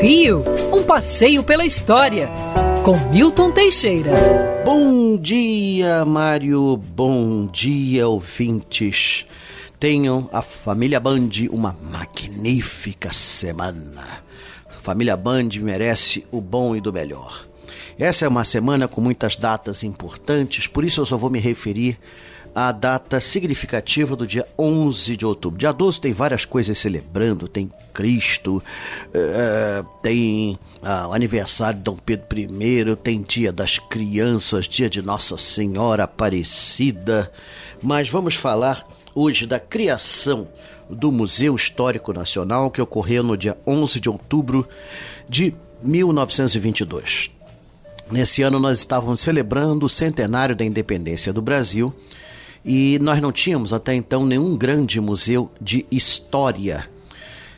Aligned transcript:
Rio, 0.00 0.44
um 0.72 0.82
passeio 0.82 1.42
pela 1.42 1.64
história, 1.64 2.28
com 2.84 2.96
Milton 3.10 3.50
Teixeira. 3.50 4.12
Bom 4.62 5.16
dia, 5.16 6.04
Mário. 6.04 6.76
Bom 6.76 7.46
dia, 7.46 8.06
ouvintes. 8.06 9.26
Tenham 9.80 10.28
a 10.32 10.42
família 10.42 11.00
Band 11.00 11.30
uma 11.50 11.74
magnífica 11.90 13.10
semana. 13.10 14.04
A 14.68 14.74
família 14.82 15.16
Band 15.16 15.48
merece 15.62 16.26
o 16.30 16.42
bom 16.42 16.76
e 16.76 16.80
do 16.80 16.92
melhor. 16.92 17.46
Essa 17.98 18.26
é 18.26 18.28
uma 18.28 18.44
semana 18.44 18.86
com 18.86 19.00
muitas 19.00 19.34
datas 19.34 19.82
importantes, 19.82 20.66
por 20.66 20.84
isso 20.84 21.00
eu 21.00 21.06
só 21.06 21.16
vou 21.16 21.30
me 21.30 21.40
referir 21.40 21.98
a 22.56 22.72
data 22.72 23.20
significativa 23.20 24.16
do 24.16 24.26
dia 24.26 24.46
11 24.58 25.14
de 25.14 25.26
outubro. 25.26 25.58
Dia 25.58 25.72
12 25.72 26.00
tem 26.00 26.14
várias 26.14 26.46
coisas 26.46 26.78
celebrando, 26.78 27.46
tem 27.46 27.70
Cristo, 27.92 28.62
uh, 29.08 29.86
tem 30.00 30.58
uh, 30.82 31.12
aniversário 31.12 31.76
de 31.76 31.84
Dom 31.84 31.98
Pedro 31.98 32.26
I, 32.38 32.96
tem 32.96 33.20
Dia 33.20 33.52
das 33.52 33.78
Crianças, 33.78 34.66
Dia 34.66 34.88
de 34.88 35.02
Nossa 35.02 35.36
Senhora 35.36 36.04
Aparecida. 36.04 37.30
Mas 37.82 38.08
vamos 38.08 38.34
falar 38.34 38.88
hoje 39.14 39.46
da 39.46 39.60
criação 39.60 40.48
do 40.88 41.12
Museu 41.12 41.54
Histórico 41.54 42.10
Nacional 42.10 42.70
que 42.70 42.80
ocorreu 42.80 43.22
no 43.22 43.36
dia 43.36 43.54
11 43.66 44.00
de 44.00 44.08
outubro 44.08 44.66
de 45.28 45.54
1922. 45.82 47.30
Nesse 48.10 48.40
ano 48.40 48.58
nós 48.58 48.78
estávamos 48.78 49.20
celebrando 49.20 49.84
o 49.84 49.90
centenário 49.90 50.56
da 50.56 50.64
independência 50.64 51.34
do 51.34 51.42
Brasil 51.42 51.94
e 52.66 52.98
nós 52.98 53.22
não 53.22 53.30
tínhamos 53.30 53.72
até 53.72 53.94
então 53.94 54.26
nenhum 54.26 54.56
grande 54.56 55.00
museu 55.00 55.48
de 55.60 55.86
história. 55.88 56.90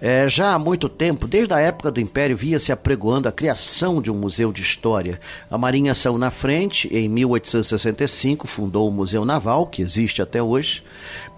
É, 0.00 0.28
já 0.28 0.54
há 0.54 0.58
muito 0.58 0.88
tempo, 0.88 1.28
desde 1.28 1.54
a 1.54 1.60
época 1.60 1.90
do 1.90 2.00
Império, 2.00 2.36
via-se 2.36 2.72
apregoando 2.72 3.28
a 3.28 3.32
criação 3.32 4.00
de 4.00 4.10
um 4.10 4.14
museu 4.14 4.52
de 4.52 4.62
história. 4.62 5.20
A 5.50 5.58
Marinha 5.58 5.94
saiu 5.94 6.18
na 6.18 6.30
frente, 6.30 6.88
em 6.92 7.08
1865, 7.08 8.46
fundou 8.46 8.88
o 8.88 8.92
Museu 8.92 9.24
Naval, 9.24 9.66
que 9.66 9.82
existe 9.82 10.22
até 10.22 10.42
hoje, 10.42 10.84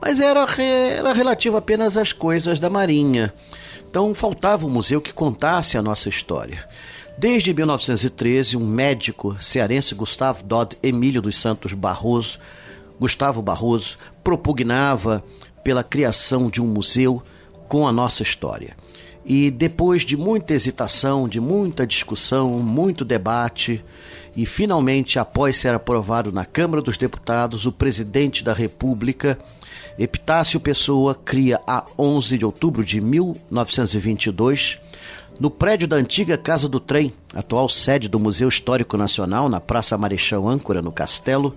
mas 0.01 0.21
era, 0.21 0.47
era 0.59 1.13
relativo 1.13 1.57
apenas 1.57 1.97
às 1.97 2.13
coisas 2.13 2.59
da 2.59 2.71
Marinha. 2.71 3.33
Então 3.89 4.15
faltava 4.15 4.67
um 4.67 4.71
museu 4.71 5.01
que 5.01 5.13
contasse 5.13 5.77
a 5.77 5.83
nossa 5.83 6.09
história. 6.09 6.67
Desde 7.17 7.55
1913, 7.55 8.57
um 8.57 8.67
médico 8.67 9.37
cearense, 9.41 9.95
Gustavo 9.95 10.43
Dodd 10.43 10.77
Emílio 10.83 11.23
dos 11.23 11.37
Santos 11.37 11.73
Barroso, 11.75 12.39
Gustavo 12.99 13.43
Barroso 13.43 13.99
propugnava 14.23 15.25
pela 15.63 15.83
criação 15.83 16.49
de 16.49 16.63
um 16.63 16.67
museu 16.67 17.23
com 17.69 17.87
a 17.87 17.93
nossa 17.93 18.23
história. 18.23 18.77
E 19.25 19.51
depois 19.51 20.03
de 20.03 20.17
muita 20.17 20.53
hesitação, 20.53 21.27
de 21.27 21.41
muita 21.41 21.87
discussão, 21.87 22.51
muito 22.59 23.05
debate, 23.05 23.83
e 24.37 24.45
finalmente, 24.45 25.19
após 25.19 25.57
ser 25.57 25.73
aprovado 25.75 26.31
na 26.31 26.45
Câmara 26.45 26.83
dos 26.83 26.99
Deputados, 26.99 27.65
o 27.65 27.73
presidente 27.73 28.45
da 28.45 28.53
República, 28.53 29.39
Epitácio 29.99 30.61
Pessoa, 30.61 31.15
cria 31.15 31.61
a 31.67 31.85
11 31.99 32.37
de 32.37 32.45
outubro 32.45 32.85
de 32.85 33.01
1922, 33.01 34.79
no 35.41 35.51
prédio 35.51 35.89
da 35.89 35.97
antiga 35.97 36.37
Casa 36.37 36.69
do 36.69 36.79
Trem, 36.79 37.13
atual 37.33 37.69
sede 37.69 38.09
do 38.09 38.21
Museu 38.21 38.49
Histórico 38.49 38.97
Nacional, 38.97 39.49
na 39.49 39.61
Praça 39.61 39.97
Marechal 39.97 40.49
Âncora, 40.49 40.83
no 40.83 40.93
Castelo, 40.93 41.55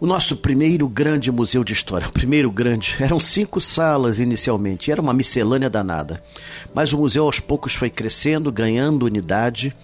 o 0.00 0.06
nosso 0.06 0.36
primeiro 0.36 0.88
grande 0.88 1.32
museu 1.32 1.64
de 1.64 1.72
história, 1.72 2.08
primeiro 2.08 2.50
grande, 2.52 2.96
eram 3.00 3.18
cinco 3.18 3.60
salas 3.60 4.20
inicialmente, 4.20 4.92
era 4.92 5.02
uma 5.02 5.12
miscelânea 5.12 5.68
danada. 5.68 6.22
Mas 6.72 6.92
o 6.92 6.98
museu 6.98 7.24
aos 7.24 7.40
poucos 7.40 7.74
foi 7.74 7.90
crescendo, 7.90 8.52
ganhando 8.52 9.06
unidade 9.06 9.74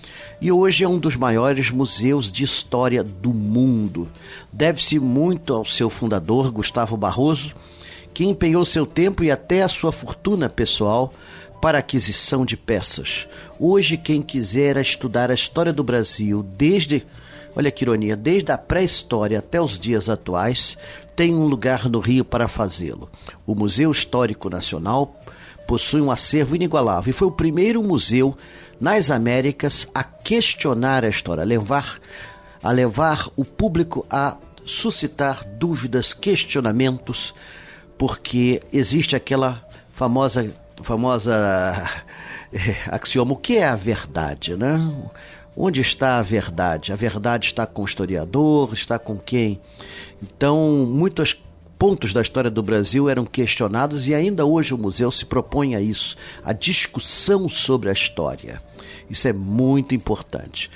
e 0.41 0.53
hoje 0.53 0.85
é 0.85 0.89
um 0.89 0.99
dos 0.99 1.17
maiores 1.17 1.71
museus 1.71 2.31
de 2.31 2.45
história 2.45 3.03
do 3.03 3.35
mundo. 3.35 4.09
Deve-se 4.53 5.01
muito 5.01 5.53
ao 5.53 5.65
seu 5.65 5.91
fundador, 5.91 6.51
Gustavo 6.53 6.97
Barroso, 6.97 7.53
que 8.13 8.25
empenhou 8.25 8.65
seu 8.65 8.87
tempo 8.87 9.25
e 9.25 9.33
até 9.33 9.63
a 9.63 9.69
sua 9.69 9.91
fortuna 9.91 10.49
pessoal 10.49 11.13
para 11.61 11.79
aquisição 11.79 12.45
de 12.45 12.57
peças. 12.57 13.27
Hoje, 13.59 13.97
quem 13.97 14.23
quiser 14.23 14.77
estudar 14.77 15.31
a 15.31 15.35
história 15.35 15.73
do 15.73 15.83
Brasil 15.83 16.45
desde 16.57 17.05
Olha 17.57 17.71
que 17.71 17.85
ironia, 17.85 18.17
desde 18.17 18.51
a 18.51 18.59
pré-história 18.59 19.39
até 19.39 19.61
os 19.61 19.79
dias 19.79 20.09
atuais, 20.09 20.77
tem 21.15 21.35
um 21.35 21.47
lugar 21.47 21.89
no 21.89 22.01
Rio 22.01 22.25
para 22.25 22.49
fazê-lo. 22.49 23.09
O 23.47 23.55
Museu 23.55 23.91
Histórico 23.93 24.51
Nacional 24.51 25.21
possui 25.67 26.01
um 26.01 26.11
acervo 26.11 26.57
inigualável 26.57 27.11
e 27.11 27.15
foi 27.15 27.29
o 27.29 27.33
primeiro 27.33 27.83
museu 27.83 28.37
nas 28.81 29.11
Américas 29.11 29.89
a 29.95 30.03
questionar 30.03 31.05
a 31.05 31.09
história, 31.09 31.43
a 31.43 31.47
levar, 31.47 31.99
a 32.63 32.71
levar 32.71 33.29
o 33.37 33.45
público 33.45 34.05
a 34.11 34.37
suscitar 34.65 35.45
dúvidas, 35.45 36.13
questionamentos, 36.13 37.35
porque 37.97 38.63
existe 38.73 39.15
aquela 39.15 39.65
famosa 39.93 40.53
famosa 40.83 41.33
é, 42.53 42.77
axioma, 42.89 43.33
o 43.33 43.37
que 43.37 43.57
é 43.57 43.65
a 43.65 43.77
verdade, 43.77 44.57
né? 44.57 44.79
Onde 45.57 45.81
está 45.81 46.19
a 46.19 46.23
verdade? 46.23 46.93
A 46.93 46.97
verdade 46.97 47.47
está 47.47 47.67
com 47.67 47.83
o 47.83 47.85
historiador, 47.85 48.73
está 48.73 48.99
com 48.99 49.17
quem? 49.17 49.61
Então, 50.23 50.87
muitos 50.89 51.37
pontos 51.79 52.13
da 52.13 52.23
história 52.23 52.51
do 52.51 52.63
Brasil 52.63 53.09
eram 53.09 53.25
questionados 53.25 54.09
e 54.09 54.15
ainda 54.15 54.45
hoje 54.45 54.75
o 54.75 54.79
museu 54.79 55.11
se 55.11 55.25
propõe 55.25 55.75
a 55.75 55.81
isso, 55.81 56.17
a 56.43 56.53
discussão 56.53 57.49
sobre 57.49 57.89
a 57.91 57.93
história. 57.93 58.61
Isso 59.09 59.29
é 59.29 59.33
muito 59.33 59.95
importante. 59.95 60.71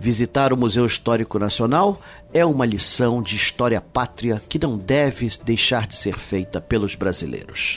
Visitar 0.00 0.52
o 0.52 0.56
Museu 0.56 0.86
Histórico 0.86 1.38
Nacional 1.38 2.00
é 2.32 2.44
uma 2.44 2.66
lição 2.66 3.22
de 3.22 3.34
história 3.34 3.80
pátria 3.80 4.40
que 4.48 4.58
não 4.58 4.76
deve 4.76 5.28
deixar 5.44 5.86
de 5.86 5.96
ser 5.96 6.18
feita 6.18 6.60
pelos 6.60 6.94
brasileiros. 6.94 7.76